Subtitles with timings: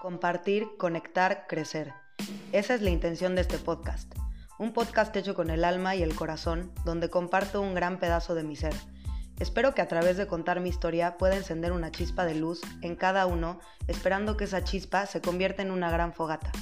[0.00, 1.92] Compartir, conectar, crecer.
[2.52, 4.14] Esa es la intención de este podcast.
[4.56, 8.44] Un podcast hecho con el alma y el corazón, donde comparto un gran pedazo de
[8.44, 8.74] mi ser.
[9.40, 12.94] Espero que a través de contar mi historia pueda encender una chispa de luz en
[12.94, 13.58] cada uno,
[13.88, 16.52] esperando que esa chispa se convierta en una gran fogata.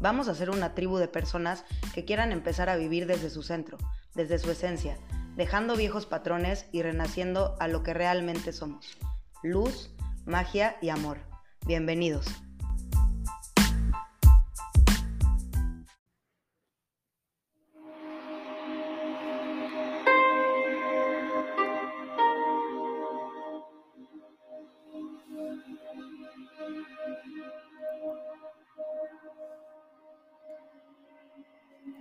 [0.00, 1.64] Vamos a ser una tribu de personas
[1.94, 3.78] que quieran empezar a vivir desde su centro,
[4.14, 4.98] desde su esencia,
[5.36, 8.98] dejando viejos patrones y renaciendo a lo que realmente somos.
[9.44, 9.94] Luz,
[10.24, 11.18] magia y amor.
[11.64, 12.26] Bienvenidos.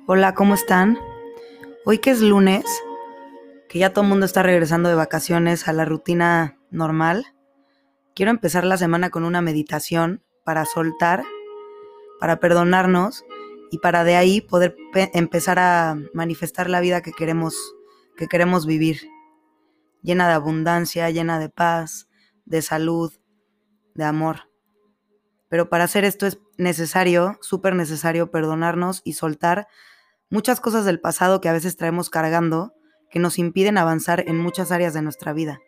[0.07, 0.99] Hola, ¿cómo están?
[1.83, 2.63] Hoy que es lunes,
[3.67, 7.25] que ya todo el mundo está regresando de vacaciones a la rutina normal,
[8.13, 11.23] quiero empezar la semana con una meditación para soltar,
[12.20, 13.25] para perdonarnos
[13.71, 17.57] y para de ahí poder empezar a manifestar la vida que queremos,
[18.15, 19.09] que queremos vivir,
[20.03, 22.07] llena de abundancia, llena de paz,
[22.45, 23.12] de salud,
[23.95, 24.54] de amor.
[25.49, 29.68] Pero para hacer esto es necesario, súper necesario, perdonarnos y soltar
[30.29, 32.74] muchas cosas del pasado que a veces traemos cargando
[33.10, 35.60] que nos impiden avanzar en muchas áreas de nuestra vida.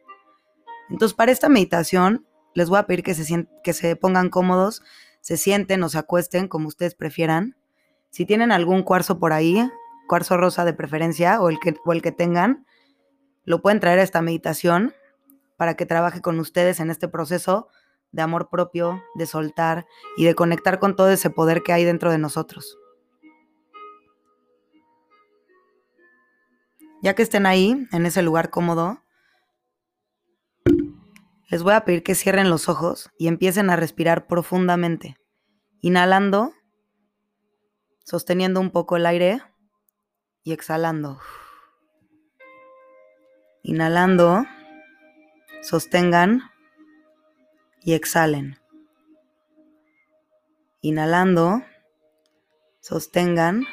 [0.90, 4.82] Entonces, para esta meditación, les voy a pedir que se, que se pongan cómodos,
[5.22, 7.56] se sienten o se acuesten como ustedes prefieran.
[8.10, 9.70] Si tienen algún cuarzo por ahí,
[10.08, 12.66] cuarzo rosa de preferencia o el que, o el que tengan,
[13.44, 14.94] lo pueden traer a esta meditación
[15.58, 17.68] para que trabaje con ustedes en este proceso
[18.12, 22.12] de amor propio, de soltar y de conectar con todo ese poder que hay dentro
[22.12, 22.78] de nosotros.
[27.02, 29.04] Ya que estén ahí, en ese lugar cómodo,
[31.50, 35.16] les voy a pedir que cierren los ojos y empiecen a respirar profundamente,
[35.80, 36.54] inhalando,
[38.04, 39.42] sosteniendo un poco el aire
[40.44, 41.20] y exhalando.
[43.64, 44.46] Inhalando,
[45.62, 46.42] sostengan
[47.88, 48.60] y exhalen.
[50.82, 51.64] Inhalando,
[52.82, 53.64] sostengan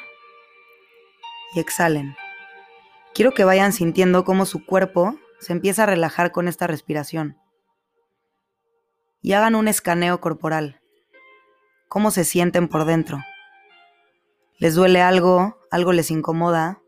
[1.53, 2.15] y exhalen.
[3.13, 7.37] Quiero que vayan sintiendo cómo su cuerpo se empieza a relajar con esta respiración.
[9.21, 10.79] Y hagan un escaneo corporal.
[11.89, 13.19] ¿Cómo se sienten por dentro?
[14.59, 15.59] ¿Les duele algo?
[15.71, 16.81] ¿Algo les incomoda?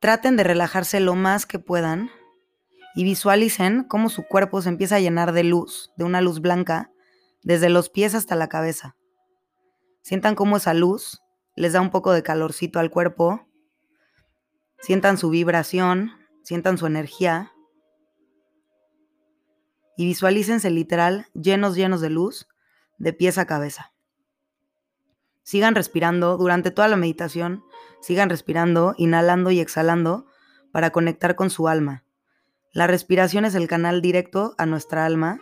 [0.00, 2.10] Traten de relajarse lo más que puedan
[2.94, 6.90] y visualicen cómo su cuerpo se empieza a llenar de luz, de una luz blanca,
[7.42, 8.96] desde los pies hasta la cabeza.
[10.02, 11.22] Sientan cómo esa luz
[11.56, 13.46] les da un poco de calorcito al cuerpo,
[14.80, 16.12] sientan su vibración,
[16.42, 17.52] sientan su energía
[19.96, 22.48] y visualícense literal llenos, llenos de luz,
[22.98, 23.92] de pies a cabeza.
[25.42, 27.64] Sigan respirando durante toda la meditación,
[28.00, 30.26] sigan respirando, inhalando y exhalando
[30.72, 32.04] para conectar con su alma.
[32.72, 35.40] La respiración es el canal directo a nuestra alma.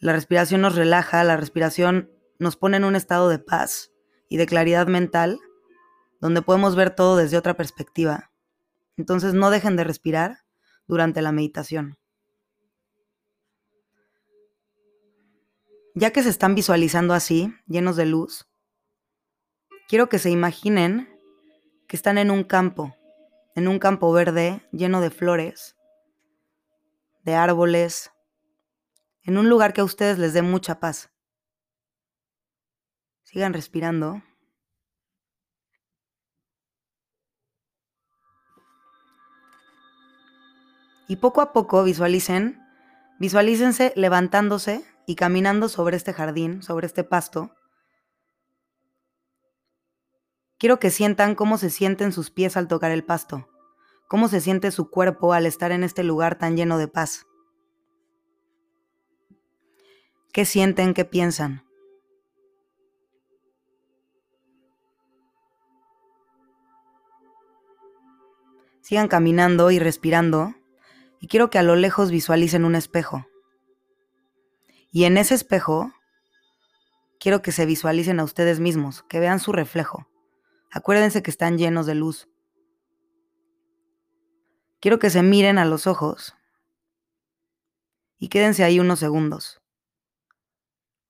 [0.00, 3.92] La respiración nos relaja, la respiración nos pone en un estado de paz
[4.30, 5.38] y de claridad mental,
[6.20, 8.30] donde podemos ver todo desde otra perspectiva.
[8.96, 10.38] Entonces no dejen de respirar
[10.86, 11.98] durante la meditación.
[15.94, 18.48] Ya que se están visualizando así, llenos de luz,
[19.88, 21.08] quiero que se imaginen
[21.86, 22.96] que están en un campo,
[23.54, 25.77] en un campo verde lleno de flores,
[27.28, 28.10] de árboles,
[29.20, 31.10] en un lugar que a ustedes les dé mucha paz.
[33.24, 34.22] Sigan respirando.
[41.06, 42.62] Y poco a poco visualicen,
[43.18, 47.54] visualícense levantándose y caminando sobre este jardín, sobre este pasto.
[50.56, 53.50] Quiero que sientan cómo se sienten sus pies al tocar el pasto,
[54.08, 57.26] cómo se siente su cuerpo al estar en este lugar tan lleno de paz.
[60.32, 60.94] ¿Qué sienten?
[60.94, 61.64] ¿Qué piensan?
[68.80, 70.54] Sigan caminando y respirando
[71.20, 73.26] y quiero que a lo lejos visualicen un espejo.
[74.90, 75.92] Y en ese espejo
[77.20, 80.08] quiero que se visualicen a ustedes mismos, que vean su reflejo.
[80.70, 82.28] Acuérdense que están llenos de luz.
[84.80, 86.34] Quiero que se miren a los ojos
[88.18, 89.60] y quédense ahí unos segundos,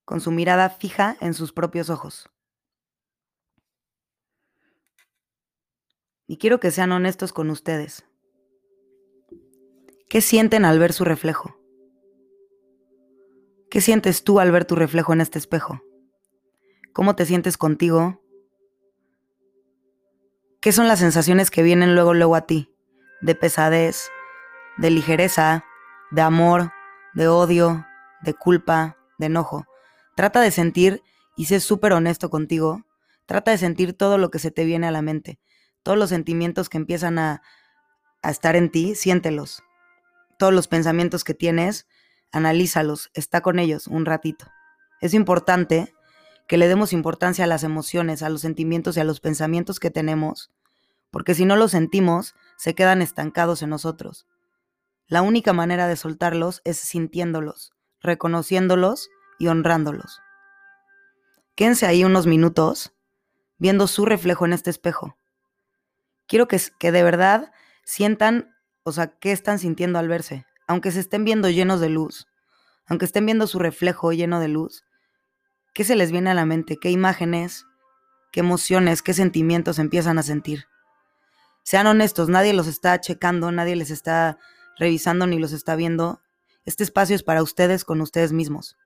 [0.04, 2.30] con su mirada fija en sus propios ojos.
[6.28, 8.04] y quiero que sean honestos con ustedes.
[10.08, 11.58] ¿Qué sienten al ver su reflejo?
[13.70, 15.82] ¿Qué sientes tú al ver tu reflejo en este espejo?
[16.92, 18.22] ¿Cómo te sientes contigo?
[20.60, 22.74] ¿Qué son las sensaciones que vienen luego luego a ti?
[23.20, 24.10] De pesadez,
[24.76, 25.64] de ligereza,
[26.10, 26.72] de amor,
[27.14, 27.86] de odio,
[28.22, 29.66] de culpa, de enojo.
[30.16, 31.02] Trata de sentir
[31.36, 32.84] y sé súper honesto contigo.
[33.26, 35.38] Trata de sentir todo lo que se te viene a la mente.
[35.82, 37.42] Todos los sentimientos que empiezan a,
[38.22, 39.62] a estar en ti, siéntelos.
[40.38, 41.86] Todos los pensamientos que tienes,
[42.32, 44.46] analízalos, está con ellos un ratito.
[45.00, 45.94] Es importante
[46.48, 49.90] que le demos importancia a las emociones, a los sentimientos y a los pensamientos que
[49.90, 50.50] tenemos,
[51.10, 54.26] porque si no los sentimos, se quedan estancados en nosotros.
[55.06, 59.08] La única manera de soltarlos es sintiéndolos, reconociéndolos
[59.38, 60.20] y honrándolos.
[61.54, 62.92] Quédense ahí unos minutos
[63.58, 65.16] viendo su reflejo en este espejo.
[66.26, 67.52] Quiero que, que de verdad
[67.84, 72.28] sientan, o sea, qué están sintiendo al verse, aunque se estén viendo llenos de luz,
[72.86, 74.84] aunque estén viendo su reflejo lleno de luz,
[75.74, 76.76] ¿qué se les viene a la mente?
[76.76, 77.66] ¿Qué imágenes,
[78.30, 80.66] qué emociones, qué sentimientos empiezan a sentir?
[81.68, 84.38] Sean honestos, nadie los está checando, nadie les está
[84.78, 86.22] revisando ni los está viendo.
[86.64, 88.78] Este espacio es para ustedes con ustedes mismos.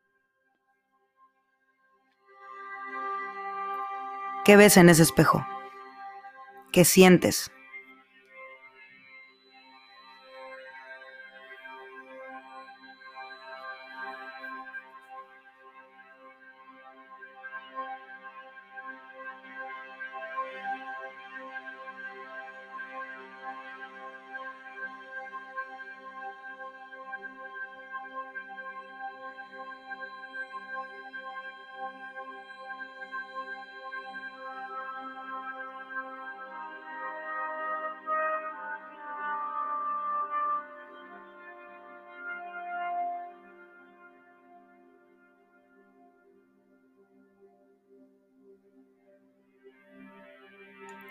[4.44, 5.46] ¿Qué ves en ese espejo?
[6.72, 7.52] ¿Qué sientes?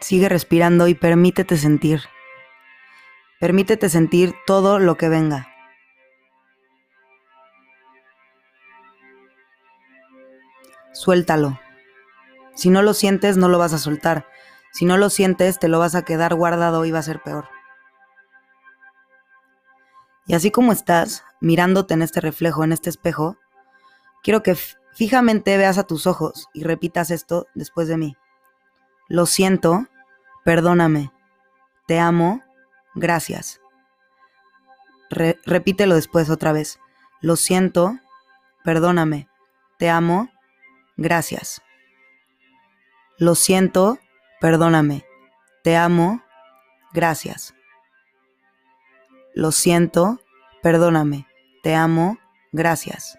[0.02, 2.02] Sigue respirando y permítete sentir.
[3.40, 5.48] Permítete sentir todo lo que venga.
[10.94, 11.60] Suéltalo.
[12.56, 14.28] Si no lo sientes, no lo vas a soltar.
[14.72, 17.48] Si no lo sientes, te lo vas a quedar guardado y va a ser peor.
[20.26, 23.38] Y así como estás, mirándote en este reflejo, en este espejo,
[24.24, 24.56] quiero que
[24.94, 28.16] fijamente veas a tus ojos y repitas esto después de mí.
[29.10, 29.88] Lo siento,
[30.44, 31.12] perdóname,
[31.88, 32.42] te amo,
[32.96, 33.60] gracias.
[35.10, 36.80] repítelo después otra vez.
[37.22, 38.00] Lo siento,
[38.64, 39.28] perdóname,
[39.78, 40.30] te amo,
[40.98, 41.62] gracias.
[43.18, 44.00] Lo siento,
[44.40, 45.06] perdóname,
[45.64, 46.24] te amo,
[46.94, 47.54] gracias.
[49.36, 50.22] Lo siento,
[50.64, 51.28] perdóname,
[51.62, 52.18] te amo,
[52.52, 53.18] gracias.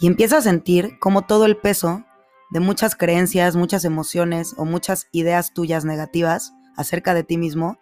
[0.00, 2.04] Y empieza a sentir como todo el peso
[2.50, 7.78] de muchas creencias, muchas emociones o muchas ideas tuyas negativas acerca de ti mismo,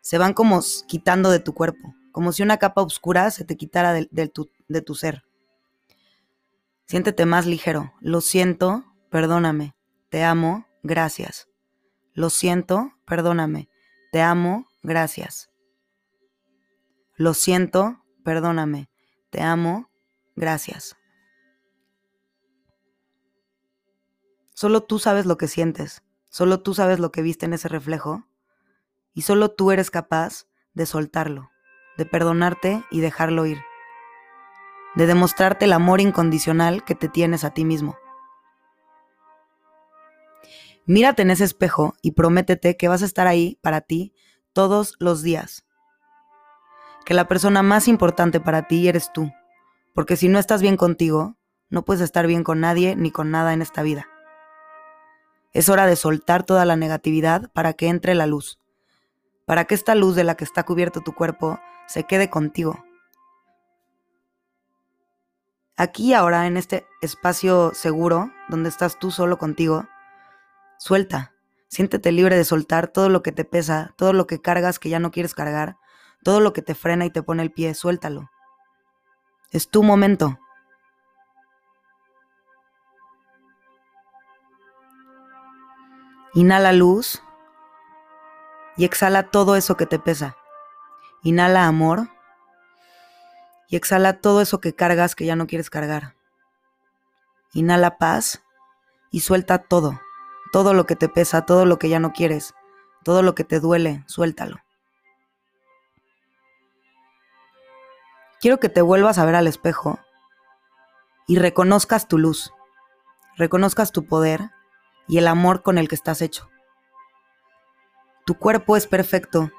[0.00, 3.92] se van como quitando de tu cuerpo, como si una capa oscura se te quitara
[3.92, 5.24] de, tu, de tu ser.
[6.86, 7.92] Siéntete más ligero.
[8.00, 9.74] Lo siento, perdóname.
[10.10, 11.48] Te amo, gracias.
[12.12, 13.68] Lo siento, perdóname.
[14.12, 15.50] Te amo, gracias.
[17.16, 18.88] Lo siento, perdóname.
[19.30, 19.90] Te amo,
[20.36, 20.96] gracias.
[24.64, 28.24] Solo tú sabes lo que sientes, solo tú sabes lo que viste en ese reflejo
[29.12, 31.50] y solo tú eres capaz de soltarlo,
[31.98, 33.58] de perdonarte y dejarlo ir,
[34.94, 37.98] de demostrarte el amor incondicional que te tienes a ti mismo.
[40.86, 44.14] Mírate en ese espejo y prométete que vas a estar ahí para ti
[44.54, 45.66] todos los días.
[47.04, 49.30] Que la persona más importante para ti eres tú,
[49.94, 51.36] porque si no estás bien contigo,
[51.68, 54.08] no puedes estar bien con nadie ni con nada en esta vida.
[55.54, 58.58] Es hora de soltar toda la negatividad para que entre la luz,
[59.46, 62.84] para que esta luz de la que está cubierto tu cuerpo se quede contigo.
[65.76, 69.86] Aquí ahora, en este espacio seguro, donde estás tú solo contigo,
[70.78, 71.32] suelta,
[71.68, 74.98] siéntete libre de soltar todo lo que te pesa, todo lo que cargas que ya
[74.98, 75.76] no quieres cargar,
[76.22, 78.30] todo lo que te frena y te pone el pie, suéltalo.
[79.50, 80.38] Es tu momento.
[86.34, 87.22] Inhala luz
[88.76, 90.36] y exhala todo eso que te pesa.
[91.22, 92.08] Inhala amor
[93.68, 96.14] y exhala todo eso que cargas que ya no quieres cargar.
[97.52, 98.42] Inhala paz
[99.10, 100.00] y suelta todo,
[100.52, 102.54] todo lo que te pesa, todo lo que ya no quieres,
[103.04, 104.64] todo lo que te duele, suéltalo.
[108.44, 109.98] quiero que te vuelvas a ver al espejo
[111.26, 112.52] y reconozcas tu luz,
[113.38, 114.50] reconozcas tu poder
[115.08, 116.50] y el amor con el que estás hecho.
[118.26, 119.50] Tu cuerpo es perfecto.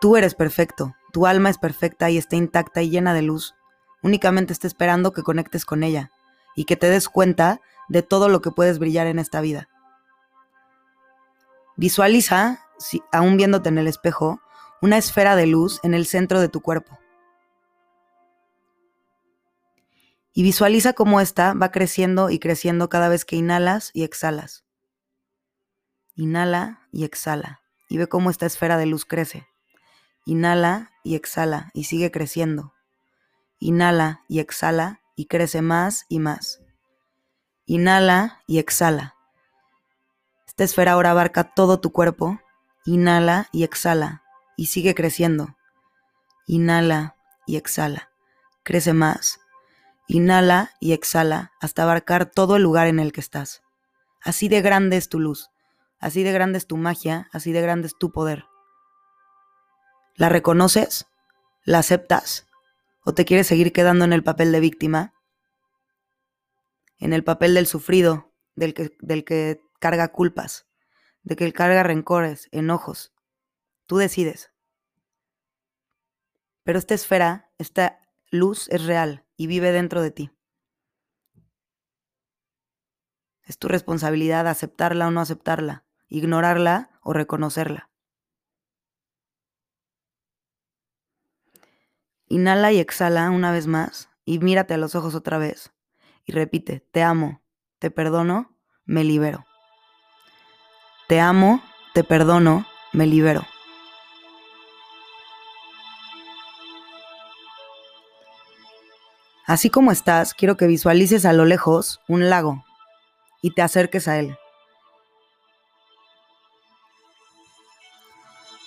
[0.00, 3.54] Tú eres perfecto, tu alma es perfecta y está intacta y llena de luz.
[4.02, 6.10] Únicamente está esperando que conectes con ella
[6.56, 9.68] y que te des cuenta de todo lo que puedes brillar en esta vida.
[11.76, 12.60] Visualiza,
[13.10, 14.40] aún viéndote en el espejo,
[14.80, 16.99] una esfera de luz en el centro de tu cuerpo.
[20.32, 24.64] Y visualiza cómo esta va creciendo y creciendo cada vez que inhalas y exhalas.
[26.14, 27.62] Inhala y exhala.
[27.88, 29.48] Y ve cómo esta esfera de luz crece.
[30.26, 32.74] Inhala y exhala y sigue creciendo.
[33.58, 36.60] Inhala y exhala y crece más y más.
[37.66, 39.16] Inhala y exhala.
[40.46, 42.40] Esta esfera ahora abarca todo tu cuerpo.
[42.84, 44.22] Inhala y exhala
[44.56, 45.56] y sigue creciendo.
[46.46, 48.10] Inhala y exhala.
[48.62, 49.40] Crece más.
[50.12, 53.62] Inhala y exhala hasta abarcar todo el lugar en el que estás.
[54.20, 55.52] Así de grande es tu luz,
[56.00, 58.44] así de grande es tu magia, así de grande es tu poder.
[60.16, 61.06] ¿La reconoces?
[61.62, 62.48] ¿La aceptas?
[63.04, 65.14] ¿O te quieres seguir quedando en el papel de víctima?
[66.98, 70.66] En el papel del sufrido, del que, carga culpas,
[71.22, 73.14] de que carga rencores, enojos.
[73.86, 74.50] Tú decides.
[76.64, 78.00] Pero esta esfera, esta
[78.32, 80.30] luz es real y vive dentro de ti.
[83.42, 87.88] Es tu responsabilidad aceptarla o no aceptarla, ignorarla o reconocerla.
[92.26, 95.72] Inhala y exhala una vez más y mírate a los ojos otra vez
[96.26, 97.42] y repite, te amo,
[97.78, 99.46] te perdono, me libero.
[101.08, 101.62] Te amo,
[101.94, 103.46] te perdono, me libero.
[109.50, 112.64] Así como estás, quiero que visualices a lo lejos un lago
[113.42, 114.38] y te acerques a él.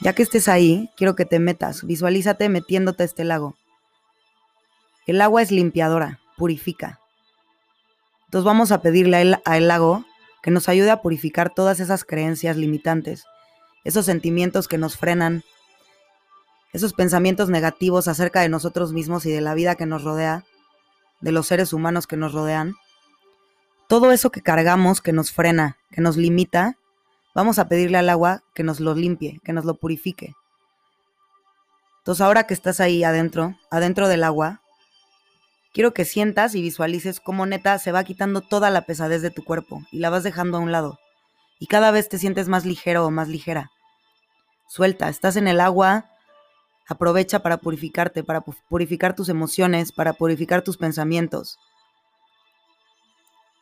[0.01, 3.55] Ya que estés ahí, quiero que te metas, visualízate metiéndote a este lago.
[5.07, 6.99] El agua es limpiadora, purifica.
[8.25, 10.03] Entonces vamos a pedirle al lago
[10.41, 13.23] que nos ayude a purificar todas esas creencias limitantes,
[13.85, 15.45] esos sentimientos que nos frenan,
[16.73, 20.43] esos pensamientos negativos acerca de nosotros mismos y de la vida que nos rodea,
[21.23, 22.75] de los seres humanos que nos rodean,
[23.87, 26.77] todo eso que cargamos, que nos frena, que nos limita,
[27.33, 30.35] vamos a pedirle al agua que nos lo limpie, que nos lo purifique.
[31.99, 34.61] Entonces ahora que estás ahí adentro, adentro del agua,
[35.73, 39.45] quiero que sientas y visualices cómo neta se va quitando toda la pesadez de tu
[39.45, 40.99] cuerpo y la vas dejando a un lado.
[41.57, 43.71] Y cada vez te sientes más ligero o más ligera.
[44.67, 46.09] Suelta, estás en el agua,
[46.87, 51.57] Aprovecha para purificarte, para purificar tus emociones, para purificar tus pensamientos,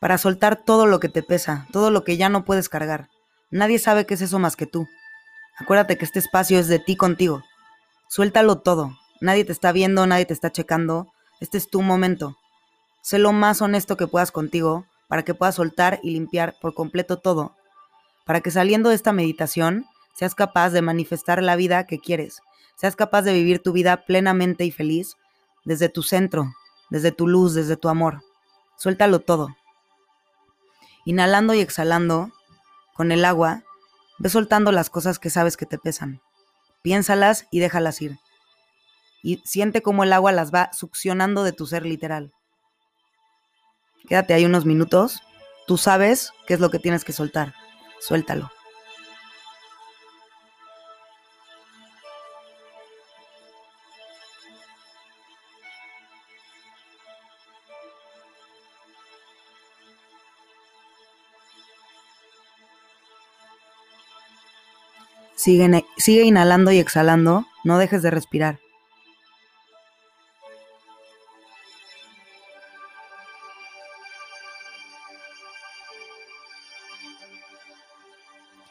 [0.00, 3.08] para soltar todo lo que te pesa, todo lo que ya no puedes cargar.
[3.50, 4.88] Nadie sabe qué es eso más que tú.
[5.56, 7.44] Acuérdate que este espacio es de ti contigo.
[8.08, 8.98] Suéltalo todo.
[9.20, 11.12] Nadie te está viendo, nadie te está checando.
[11.40, 12.36] Este es tu momento.
[13.02, 17.18] Sé lo más honesto que puedas contigo para que puedas soltar y limpiar por completo
[17.18, 17.54] todo.
[18.24, 22.42] Para que saliendo de esta meditación seas capaz de manifestar la vida que quieres
[22.82, 25.16] seas capaz de vivir tu vida plenamente y feliz
[25.64, 26.52] desde tu centro,
[26.90, 28.24] desde tu luz, desde tu amor.
[28.76, 29.54] Suéltalo todo.
[31.04, 32.32] Inhalando y exhalando
[32.94, 33.62] con el agua,
[34.18, 36.22] ve soltando las cosas que sabes que te pesan.
[36.82, 38.18] Piénsalas y déjalas ir.
[39.22, 42.32] Y siente cómo el agua las va succionando de tu ser literal.
[44.08, 45.22] Quédate ahí unos minutos.
[45.68, 47.54] Tú sabes qué es lo que tienes que soltar.
[48.00, 48.50] Suéltalo.
[65.42, 68.60] Sigue, sigue inhalando y exhalando, no dejes de respirar.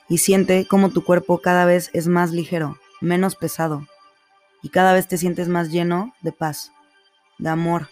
[0.08, 3.86] Y siente cómo tu cuerpo cada vez es más ligero, menos pesado,
[4.62, 6.72] y cada vez te sientes más lleno de paz,
[7.38, 7.90] de amor.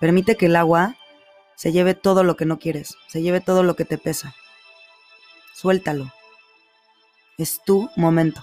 [0.00, 0.96] Permite que el agua
[1.54, 4.34] se lleve todo lo que no quieres, se lleve todo lo que te pesa.
[5.52, 6.10] Suéltalo.
[7.38, 8.42] Es tu momento.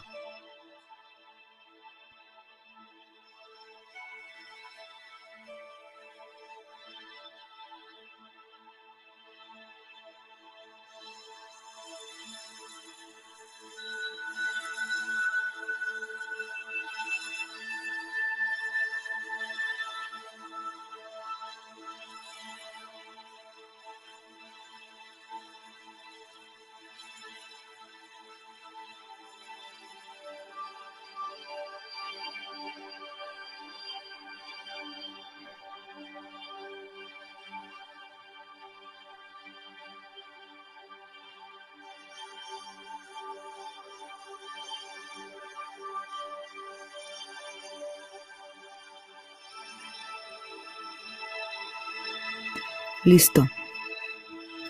[53.06, 53.46] Listo.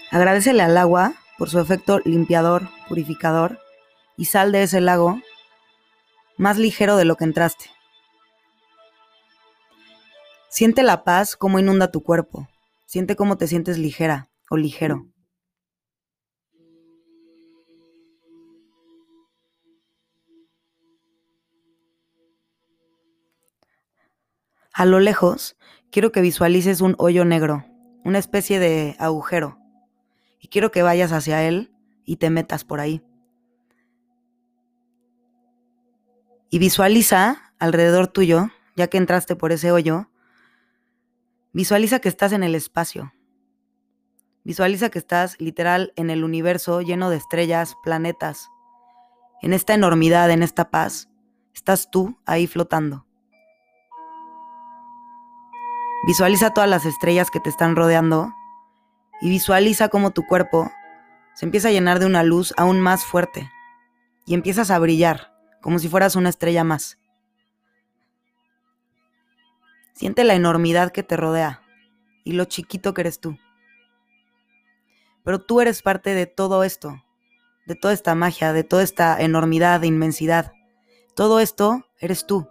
[0.10, 3.60] Agradecele al agua por su efecto limpiador, purificador,
[4.18, 5.20] y sal de ese lago
[6.38, 7.66] más ligero de lo que entraste.
[10.50, 12.48] Siente la paz como inunda tu cuerpo.
[12.88, 15.08] Siente cómo te sientes ligera o ligero.
[24.74, 25.56] A lo lejos,
[25.92, 27.64] quiero que visualices un hoyo negro,
[28.04, 29.58] una especie de agujero,
[30.40, 31.74] y quiero que vayas hacia él
[32.06, 33.02] y te metas por ahí.
[36.50, 40.10] Y visualiza alrededor tuyo, ya que entraste por ese hoyo,
[41.54, 43.14] visualiza que estás en el espacio.
[44.44, 48.50] Visualiza que estás literal en el universo lleno de estrellas, planetas.
[49.42, 51.10] En esta enormidad, en esta paz,
[51.54, 53.08] estás tú ahí flotando.
[56.06, 58.34] Visualiza todas las estrellas que te están rodeando
[59.22, 60.70] y visualiza cómo tu cuerpo
[61.34, 63.50] se empieza a llenar de una luz aún más fuerte
[64.26, 67.00] y empiezas a brillar como si fueras una estrella más.
[69.94, 71.62] Siente la enormidad que te rodea
[72.26, 73.38] y lo chiquito que eres tú.
[75.24, 77.02] Pero tú eres parte de todo esto,
[77.66, 80.52] de toda esta magia, de toda esta enormidad, de inmensidad.
[81.16, 82.50] Todo esto eres tú.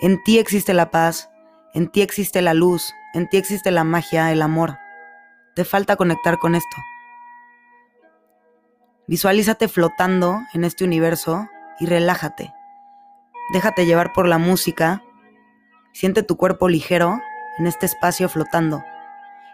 [0.00, 1.30] En ti existe la paz,
[1.76, 4.78] en ti existe la luz, en ti existe la magia, el amor.
[5.54, 6.76] Te falta conectar con esto.
[9.06, 11.46] Visualízate flotando en este universo
[11.78, 12.50] y relájate.
[13.52, 15.02] Déjate llevar por la música.
[15.92, 17.20] Siente tu cuerpo ligero
[17.58, 18.82] en este espacio flotando.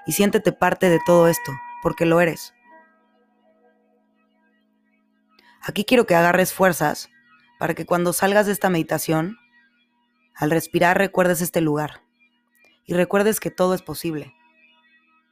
[0.06, 1.50] Y siéntete parte de todo esto,
[1.82, 2.54] porque lo eres.
[5.60, 7.10] Aquí quiero que agarres fuerzas
[7.58, 9.38] para que cuando salgas de esta meditación,
[10.36, 12.01] al respirar recuerdes este lugar
[12.84, 14.34] y recuerdes que todo es posible,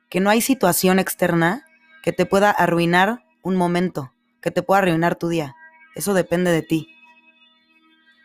[0.08, 1.64] que no hay situación externa
[2.02, 5.54] que te pueda arruinar un momento, que te pueda arruinar tu día.
[5.94, 6.94] Eso depende de ti.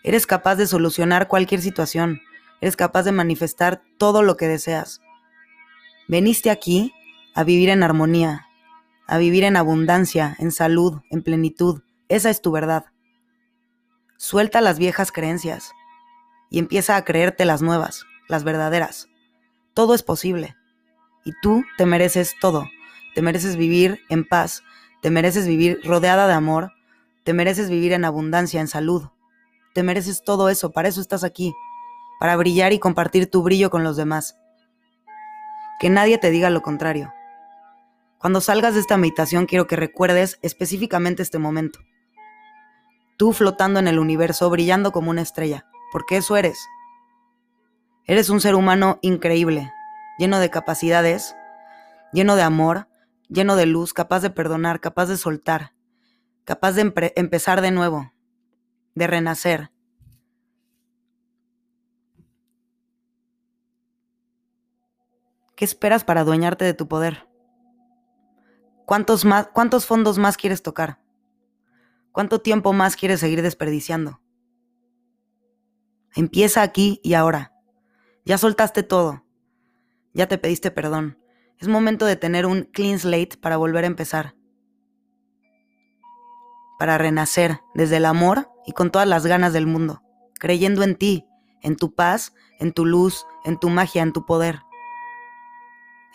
[0.03, 2.21] Eres capaz de solucionar cualquier situación,
[2.61, 5.01] eres capaz de manifestar todo lo que deseas.
[6.07, 6.93] Veniste aquí
[7.33, 8.47] a vivir en armonía,
[9.07, 11.81] a vivir en abundancia, en salud, en plenitud.
[12.07, 12.85] Esa es tu verdad.
[14.17, 15.71] Suelta las viejas creencias
[16.49, 19.09] y empieza a creerte las nuevas, las verdaderas
[19.75, 20.55] todo es posible.
[21.23, 22.67] Y tú te mereces todo.
[23.13, 24.63] Te mereces vivir en paz,
[25.01, 26.73] te mereces vivir rodeada de amor,
[27.23, 29.09] te mereces vivir en abundancia, en salud.
[29.73, 31.53] Te mereces todo eso, para eso estás aquí,
[32.19, 34.37] para brillar y compartir tu brillo con los demás.
[35.79, 37.13] Que nadie te diga lo contrario.
[38.17, 41.79] Cuando salgas de esta meditación quiero que recuerdes específicamente este momento.
[43.17, 46.57] Tú flotando en el universo, brillando como una estrella, porque eso eres.
[48.07, 49.71] Eres un ser humano increíble,
[50.19, 51.35] lleno de capacidades,
[52.13, 52.87] lleno de amor,
[53.29, 55.73] lleno de luz, capaz de perdonar, capaz de soltar,
[56.43, 58.13] capaz de empezar de nuevo,
[58.93, 59.71] de renacer.
[65.55, 67.27] ¿Qué esperas para adueñarte de tu poder?
[68.85, 70.99] ¿Cuántos, más, ¿Cuántos fondos más quieres tocar?
[72.11, 74.21] ¿Cuánto tiempo más quieres seguir desperdiciando?
[76.13, 77.54] Empieza aquí y ahora.
[78.25, 79.23] Ya soltaste todo.
[80.15, 81.19] Ya te pediste perdón.
[81.59, 84.35] Es momento de tener un clean slate para volver a empezar.
[86.79, 90.01] Para renacer desde el amor y con todas las ganas del mundo,
[90.39, 91.27] creyendo en ti,
[91.61, 94.59] en tu paz, en tu luz, en tu magia, en tu poder.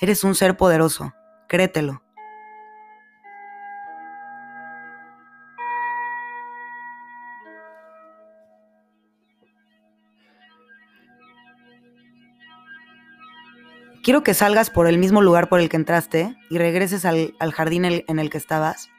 [0.01, 1.13] Eres un ser poderoso,
[1.49, 2.03] créetelo.
[14.11, 17.85] Quiero que salgas por el mismo lugar por el que entraste y regreses al, jardín
[17.85, 18.91] en el que estabas.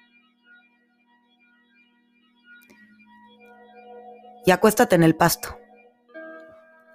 [4.46, 5.60] Y acuéstate en el pasto.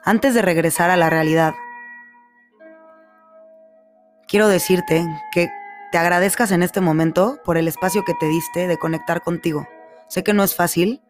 [0.03, 1.53] Antes de regresar a la realidad,
[4.27, 5.51] quiero decirte que
[5.93, 9.69] te agradezcas en este momento por el espacio que te diste de conectar contigo.
[10.09, 11.03] Sé que no es fácil,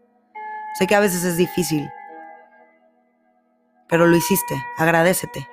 [0.76, 1.88] sé que a veces es difícil,
[3.86, 5.46] pero lo hiciste, agradecete.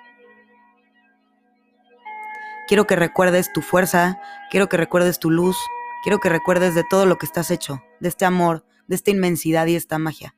[2.68, 5.58] Quiero que recuerdes tu fuerza, quiero que recuerdes tu luz,
[6.04, 9.68] quiero que recuerdes de todo lo que estás hecho, de este amor, de esta inmensidad
[9.68, 10.36] y esta magia.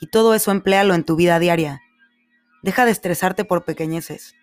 [0.00, 1.82] Y todo eso empléalo en tu vida diaria.
[2.62, 4.34] Deja de estresarte por pequeñeces.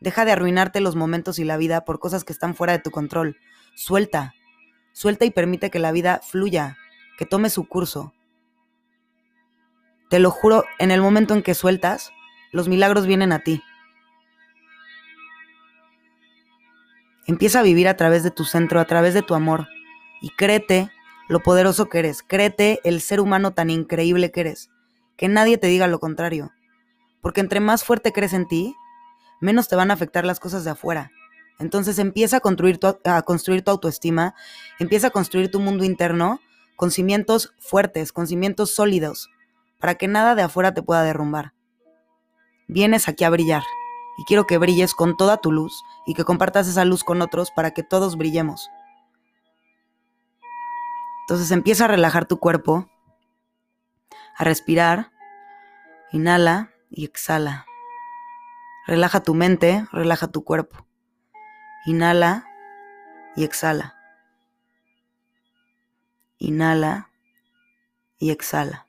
[0.00, 2.90] Deja de arruinarte los momentos y la vida por cosas que están fuera de tu
[2.90, 3.36] control.
[3.76, 4.34] Suelta.
[4.92, 6.76] Suelta y permite que la vida fluya,
[7.18, 8.12] que tome su curso.
[10.10, 12.12] Te lo juro, en el momento en que sueltas,
[12.50, 13.62] los milagros vienen a ti.
[17.26, 19.68] Empieza a vivir a través de tu centro, a través de tu amor.
[20.20, 20.90] Y créete
[21.28, 22.22] lo poderoso que eres.
[22.22, 24.70] Créete el ser humano tan increíble que eres.
[25.16, 26.52] Que nadie te diga lo contrario.
[27.20, 28.74] Porque entre más fuerte crees en ti,
[29.40, 31.12] menos te van a afectar las cosas de afuera.
[31.60, 34.34] Entonces empieza a construir, tu, a construir tu autoestima,
[34.80, 36.40] empieza a construir tu mundo interno
[36.74, 39.30] con cimientos fuertes, con cimientos sólidos,
[39.78, 41.52] para que nada de afuera te pueda derrumbar.
[42.66, 43.62] Vienes aquí a brillar
[44.16, 47.50] y quiero que brilles con toda tu luz y que compartas esa luz con otros
[47.50, 48.68] para que todos brillemos.
[51.22, 52.88] Entonces empieza a relajar tu cuerpo,
[54.36, 55.12] a respirar,
[56.10, 57.66] inhala y exhala.
[58.86, 60.86] Relaja tu mente, relaja tu cuerpo.
[61.86, 62.46] Inhala
[63.36, 63.96] y exhala.
[66.38, 67.10] Inhala
[68.18, 68.86] y exhala.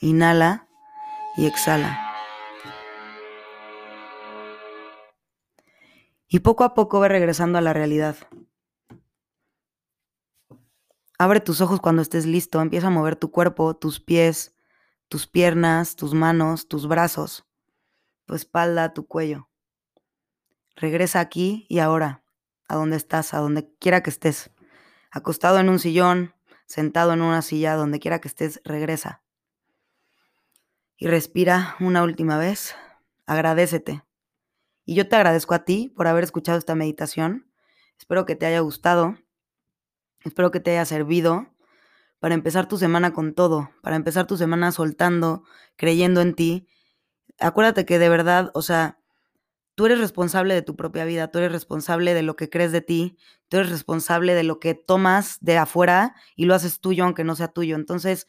[0.00, 0.68] Inhala
[1.36, 2.09] y exhala.
[6.32, 8.14] Y poco a poco ve regresando a la realidad.
[11.18, 14.54] Abre tus ojos cuando estés listo, empieza a mover tu cuerpo, tus pies,
[15.08, 17.48] tus piernas, tus manos, tus brazos,
[18.26, 19.50] tu espalda, tu cuello.
[20.76, 22.22] Regresa aquí y ahora,
[22.68, 24.52] a donde estás, a donde quiera que estés.
[25.10, 29.24] Acostado en un sillón, sentado en una silla, donde quiera que estés, regresa.
[30.96, 32.76] Y respira una última vez.
[33.26, 34.04] Agradecete.
[34.84, 37.50] Y yo te agradezco a ti por haber escuchado esta meditación.
[37.98, 39.16] Espero que te haya gustado.
[40.24, 41.48] Espero que te haya servido
[42.20, 45.42] para empezar tu semana con todo, para empezar tu semana soltando,
[45.76, 46.68] creyendo en ti.
[47.38, 48.98] Acuérdate que de verdad, o sea,
[49.74, 52.82] tú eres responsable de tu propia vida, tú eres responsable de lo que crees de
[52.82, 53.16] ti,
[53.48, 57.34] tú eres responsable de lo que tomas de afuera y lo haces tuyo aunque no
[57.34, 57.76] sea tuyo.
[57.76, 58.26] Entonces,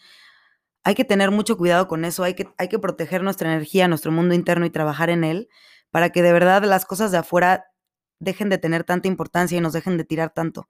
[0.83, 4.13] hay que tener mucho cuidado con eso, hay que, hay que proteger nuestra energía, nuestro
[4.13, 5.49] mundo interno y trabajar en él
[5.91, 7.65] para que de verdad las cosas de afuera
[8.19, 10.69] dejen de tener tanta importancia y nos dejen de tirar tanto.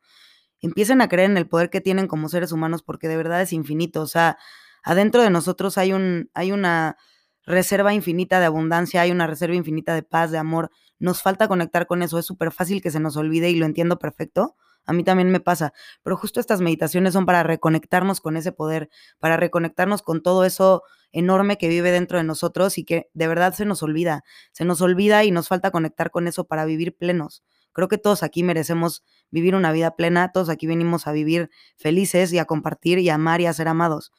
[0.60, 3.54] Empiecen a creer en el poder que tienen como seres humanos porque de verdad es
[3.54, 4.02] infinito.
[4.02, 4.38] O sea,
[4.84, 6.98] adentro de nosotros hay, un, hay una
[7.44, 10.70] reserva infinita de abundancia, hay una reserva infinita de paz, de amor.
[11.00, 12.20] Nos falta conectar con eso.
[12.20, 14.56] Es súper fácil que se nos olvide y lo entiendo perfecto.
[14.86, 15.74] A mí también me pasa.
[16.04, 18.90] Pero justo estas meditaciones son para reconectarnos con ese poder,
[19.20, 23.54] para reconectarnos con todo eso enorme que vive dentro de nosotros y que de verdad
[23.54, 24.24] se nos olvida.
[24.52, 27.44] Se nos olvida y nos falta conectar con eso para vivir plenos.
[27.74, 32.34] Creo que todos aquí merecemos vivir una vida plena, todos aquí venimos a vivir felices
[32.34, 34.12] y a compartir y a amar y a ser amados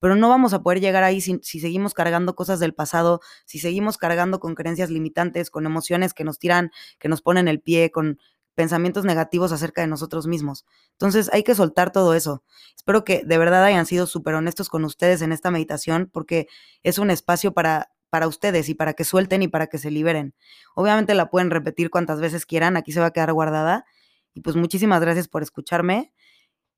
[0.00, 3.58] pero no vamos a poder llegar ahí si, si, seguimos cargando cosas del pasado, si
[3.58, 7.90] seguimos cargando con creencias limitantes, con emociones que nos tiran, que nos ponen el pie,
[7.90, 8.18] con
[8.60, 10.66] pensamientos negativos acerca de nosotros mismos.
[10.92, 12.44] Entonces hay que soltar todo eso.
[12.76, 16.46] Espero que de verdad hayan sido súper honestos con ustedes en esta meditación porque
[16.82, 20.34] es un espacio para, para ustedes y para que suelten y para que se liberen.
[20.74, 23.86] Obviamente la pueden repetir cuantas veces quieran, aquí se va a quedar guardada.
[24.34, 26.12] Y pues muchísimas gracias por escucharme.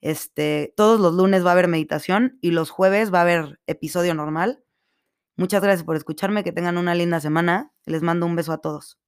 [0.00, 4.14] Este, todos los lunes va a haber meditación y los jueves va a haber episodio
[4.14, 4.62] normal.
[5.36, 7.72] Muchas gracias por escucharme, que tengan una linda semana.
[7.86, 9.01] Les mando un beso a todos.